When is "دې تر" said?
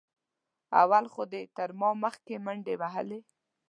1.31-1.69